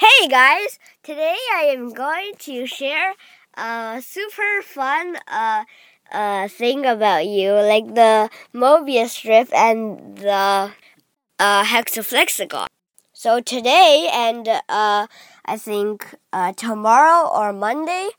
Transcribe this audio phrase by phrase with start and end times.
[0.00, 3.14] Hey guys, today I am going to share
[3.54, 5.64] a super fun uh,
[6.12, 10.70] uh, thing about you, like the Mobius strip and the
[11.40, 12.68] uh, hexaflexagon.
[13.12, 15.08] So today and uh,
[15.44, 18.10] I think uh, tomorrow or Monday,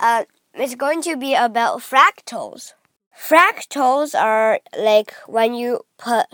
[0.00, 0.24] uh,
[0.54, 2.72] it's going to be about fractals.
[3.16, 6.26] Fractals are like when you put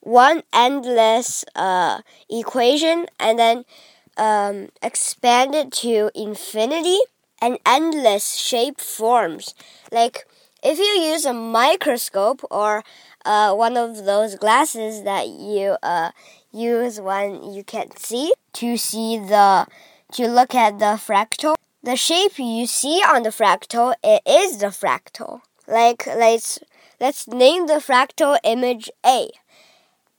[0.00, 3.64] one endless uh, equation and then
[4.16, 6.98] um, expand it to infinity
[7.40, 9.54] and endless shape forms.
[9.92, 10.26] Like
[10.62, 12.82] if you use a microscope or
[13.24, 16.10] uh, one of those glasses that you uh,
[16.52, 19.66] use when you can't see to see the
[20.12, 24.66] to look at the fractal, the shape you see on the fractal it is the
[24.66, 25.40] fractal.
[25.66, 26.58] Like let's
[27.00, 29.30] let's name the fractal image A.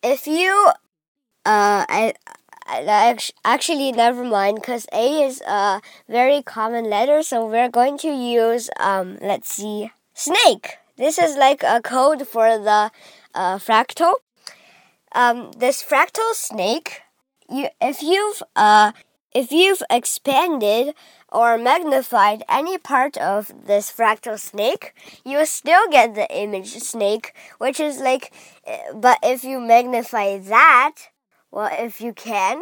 [0.03, 0.71] If you
[1.45, 2.13] uh, I
[2.67, 8.69] actually never mind because A is a very common letter, so we're going to use
[8.79, 10.77] um, let's see snake.
[10.97, 12.91] This is like a code for the
[13.33, 14.15] uh, fractal.
[15.13, 17.01] Um, this fractal snake,
[17.49, 18.91] you if you've uh,
[19.33, 20.95] if you've expanded
[21.31, 24.93] or magnified any part of this fractal snake,
[25.25, 28.31] you still get the image snake, which is like,
[28.65, 30.95] eh, but if you magnify that,
[31.55, 32.61] well, if you can,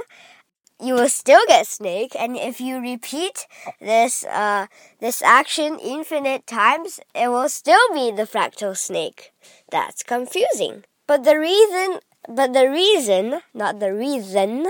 [0.80, 2.16] you will still get snake.
[2.18, 3.48] And if you repeat
[3.82, 4.68] this uh,
[5.00, 9.34] this action infinite times, it will still be the fractal snake.
[9.72, 10.86] That's confusing.
[11.08, 12.00] But the reason,
[12.30, 14.68] but the reason, not the reason,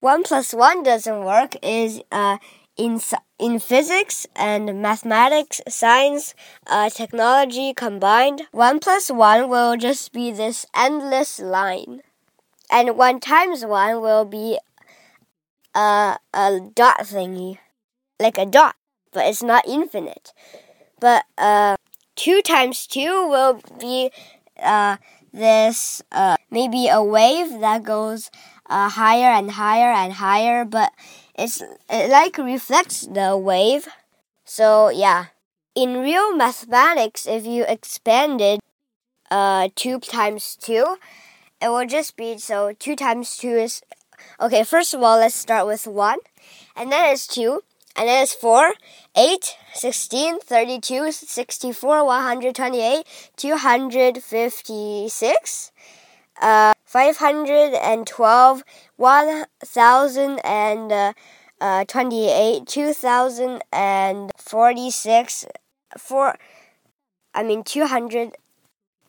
[0.00, 2.38] one plus one doesn't work is uh,
[2.76, 3.00] in
[3.38, 6.34] in physics and mathematics, science,
[6.66, 8.42] uh, technology combined.
[8.50, 12.02] One plus one will just be this endless line
[12.70, 14.58] and 1 times 1 will be
[15.74, 17.58] a, a dot thingy,
[18.18, 18.76] like a dot,
[19.12, 20.32] but it's not infinite.
[21.00, 21.76] But uh,
[22.16, 24.10] 2 times 2 will be
[24.62, 24.96] uh,
[25.32, 28.30] this uh, maybe a wave that goes
[28.68, 30.92] uh, higher and higher and higher, but
[31.34, 33.88] it's it like reflects the wave.
[34.44, 35.26] So yeah,
[35.74, 38.60] in real mathematics, if you expanded
[39.30, 40.96] uh, 2 times 2,
[41.60, 43.82] it will just be so 2 times 2 is
[44.40, 46.16] okay first of all let's start with 1
[46.76, 47.62] and then it's 2
[47.96, 48.72] and then it's 4
[49.16, 53.04] 8 16 32 64 128
[53.36, 55.72] 256
[56.40, 58.64] uh, 512
[58.96, 61.12] 1000 and uh,
[61.60, 65.46] uh, 28 2046
[65.98, 66.38] 4
[67.34, 68.38] I mean 200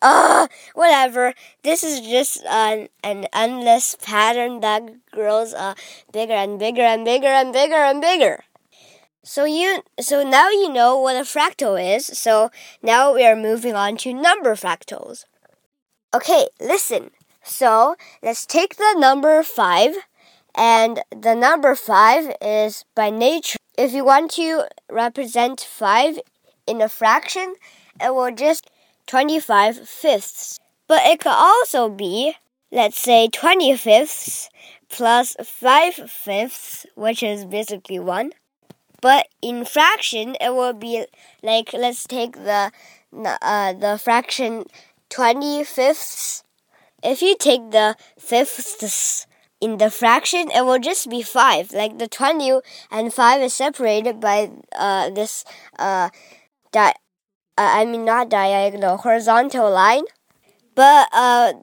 [0.02, 1.34] uh, whatever.
[1.64, 5.76] This is just an, an endless pattern that grows uh,
[6.12, 8.44] bigger and bigger and bigger and bigger and bigger.
[9.24, 12.08] So you so now you know what a fractal is.
[12.08, 12.50] So
[12.82, 15.26] now we are moving on to number fractals.
[16.14, 17.12] Okay, listen.
[17.44, 19.96] So let's take the number 5
[20.54, 26.20] and the number 5 is by nature if you want to represent 5
[26.68, 27.56] in a fraction,
[28.00, 28.70] it will just
[29.12, 30.58] 25 fifths.
[30.88, 32.36] But it could also be,
[32.72, 34.50] let's say, 20 fifths
[34.88, 38.32] plus 5 fifths, which is basically 1.
[39.02, 41.06] But in fraction, it will be
[41.44, 42.72] like, let's take the,
[43.14, 44.64] uh, the fraction
[45.10, 46.44] 20 fifths.
[47.04, 49.28] If you take the fifths
[49.60, 51.74] in the fraction, it will just be 5.
[51.74, 55.44] Like the 20 and 5 is separated by uh, this
[55.78, 56.10] uh,
[56.72, 56.94] di
[57.62, 60.06] uh, I mean not diagonal, horizontal line.
[60.74, 61.54] But uh,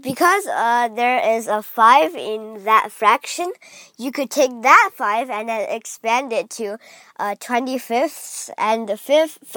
[0.00, 3.52] because uh, there is a 5 in that fraction,
[3.98, 6.78] you could take that 5 and then expand it to
[7.20, 9.56] uh, 20 fifths and the fifth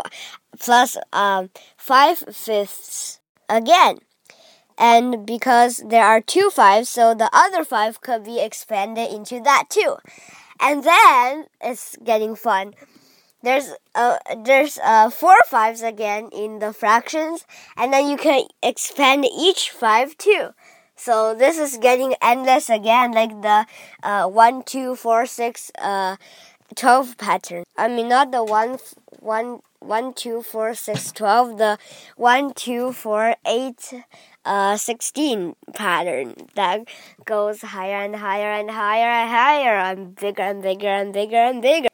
[0.59, 3.99] plus um, 5 fifths again.
[4.77, 9.69] And because there are two fives, so the other 5 could be expanded into that
[9.69, 9.95] too.
[10.59, 12.75] And then it's getting fun
[13.43, 17.45] there's uh there's uh four fives again in the fractions
[17.77, 20.49] and then you can expand each five too.
[20.95, 23.65] So this is getting endless again like the
[24.03, 26.17] uh one two four six uh
[26.75, 27.63] 12 pattern.
[27.77, 28.77] I mean not the one
[29.19, 31.77] one one two four six twelve the
[32.17, 33.93] one two four eight
[34.45, 36.87] uh 16 pattern that
[37.25, 41.61] goes higher and higher and higher and higher and bigger and bigger and bigger and
[41.61, 41.89] bigger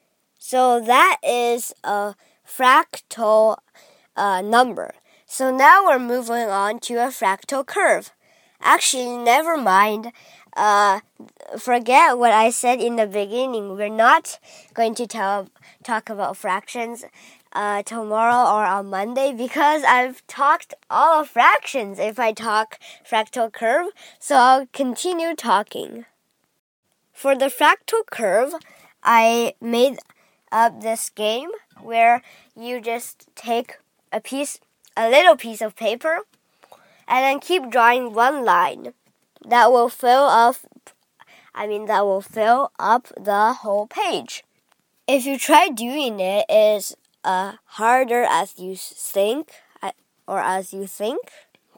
[0.52, 2.14] so that is a
[2.48, 3.58] fractal
[4.16, 4.94] uh, number.
[5.26, 8.12] So now we're moving on to a fractal curve.
[8.62, 10.12] Actually, never mind.
[10.56, 11.00] uh,
[11.58, 13.76] forget what I said in the beginning.
[13.76, 14.40] We're not
[14.74, 15.50] going to tell,
[15.84, 17.06] talk about fractions
[17.54, 23.52] uh, tomorrow or on Monday because I've talked all of fractions if I talk fractal
[23.52, 23.88] curve.
[24.20, 26.06] So I'll continue talking.
[27.14, 28.54] For the fractal curve,
[29.04, 29.98] I made
[30.56, 32.22] up this game where
[32.56, 33.78] you just take
[34.12, 34.58] a piece,
[34.96, 36.22] a little piece of paper,
[37.08, 38.94] and then keep drawing one line
[39.46, 40.56] that will fill up
[41.54, 44.44] I mean that will fill up the whole page.
[45.08, 46.94] If you try doing it, it's
[47.24, 49.92] uh, harder as you think uh,
[50.28, 51.20] or as you think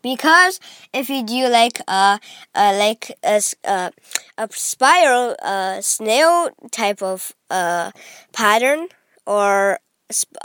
[0.07, 0.59] because
[0.94, 2.19] if you do like a,
[2.56, 3.92] a like a, a,
[4.38, 7.92] a spiral uh, snail type of uh,
[8.31, 8.88] pattern
[9.25, 9.80] or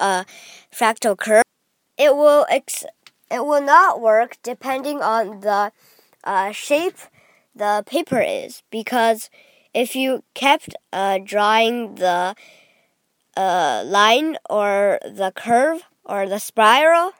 [0.00, 0.25] uh,
[0.75, 1.44] fractal curve,
[1.97, 2.85] it will ex-
[3.31, 5.73] it will not work depending on the
[6.25, 6.99] uh, shape
[7.55, 8.62] the paper is.
[8.70, 9.31] Because
[9.73, 12.35] if you kept uh, drawing the
[13.37, 17.12] uh, line or the curve or the spiral,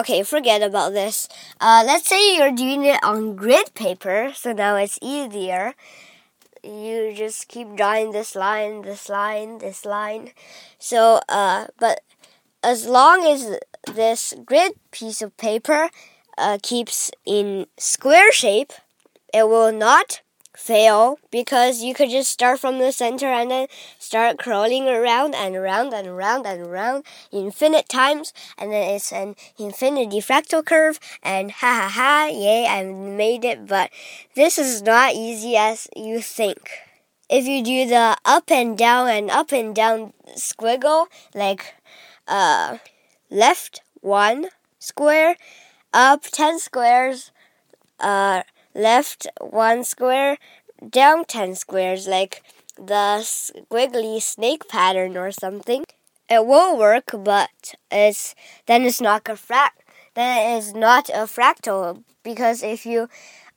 [0.00, 1.28] okay, forget about this.
[1.60, 5.74] Uh, let's say you're doing it on grid paper, so now it's easier.
[6.64, 10.32] You just keep drawing this line, this line, this line.
[10.78, 12.00] So, uh, but
[12.62, 13.58] as long as
[13.94, 15.90] this grid piece of paper
[16.36, 18.72] uh, keeps in square shape,
[19.32, 20.20] it will not
[20.56, 23.66] fail because you could just start from the center and then
[23.98, 29.36] start crawling around and around and around and around infinite times and then it's an
[29.58, 33.90] infinity fractal curve and ha ha ha yay I made it but
[34.34, 36.70] this is not easy as you think.
[37.28, 41.74] If you do the up and down and up and down squiggle like
[42.26, 42.78] uh
[43.30, 44.48] left one
[44.80, 45.36] square
[45.92, 47.30] up 10 squares
[48.00, 48.42] uh
[48.74, 50.38] left one square,
[50.88, 52.42] down 10 squares, like
[52.76, 55.84] the squiggly snake pattern or something.
[56.28, 58.34] It will work, but it's
[58.66, 59.70] then it's not a frac
[60.14, 63.08] then it is not a fractal because if you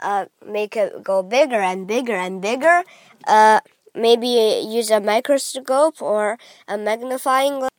[0.01, 2.83] uh, make it go bigger and bigger and bigger,
[3.27, 3.59] uh,
[3.95, 4.27] maybe
[4.65, 6.37] use a microscope or
[6.67, 7.69] a magnifying glass,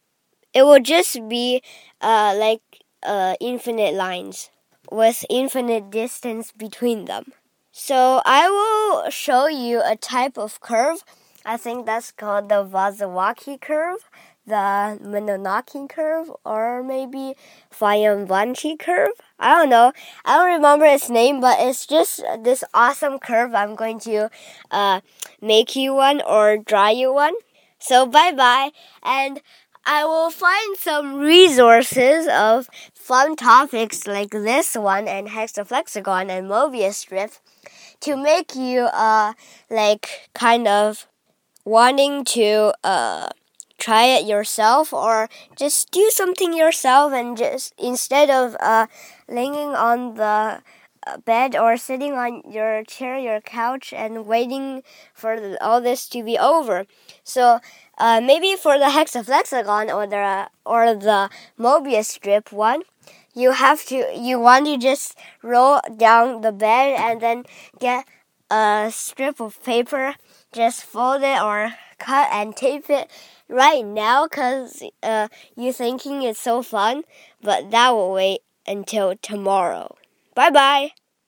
[0.54, 1.62] it will just be
[2.00, 2.62] uh, like
[3.02, 4.50] uh, infinite lines
[4.90, 7.32] with infinite distance between them.
[7.72, 11.04] So I will show you a type of curve.
[11.44, 14.08] I think that's called the Vasilevsky curve,
[14.46, 17.34] the Minkowski curve, or maybe
[17.72, 19.10] Fibonacci curve.
[19.38, 19.92] I don't know.
[20.24, 23.54] I don't remember its name, but it's just this awesome curve.
[23.54, 24.30] I'm going to
[24.70, 25.00] uh,
[25.42, 27.34] make you one or draw you one.
[27.78, 28.70] So bye bye
[29.02, 29.42] and
[29.84, 32.70] I will find some resources of
[33.04, 37.32] fun topics like this one and hexaflexagon and Mobius strip
[38.00, 39.34] to make you uh
[39.68, 41.06] like kind of
[41.66, 43.28] wanting to uh
[43.76, 48.86] try it yourself or just do something yourself and just instead of uh
[49.28, 50.62] laying on the
[51.06, 56.22] uh, bed or sitting on your chair, your couch, and waiting for all this to
[56.22, 56.86] be over.
[57.22, 57.60] So
[57.98, 61.28] uh, maybe for the hexaflexagon or the or the
[61.58, 62.82] Mobius strip one,
[63.34, 67.44] you have to you want to just roll down the bed and then
[67.78, 68.06] get
[68.50, 70.14] a strip of paper,
[70.52, 73.10] just fold it or cut and tape it
[73.48, 77.02] right now because uh, you're thinking it's so fun,
[77.42, 79.96] but that will wait until tomorrow.
[80.34, 80.90] Bye bye.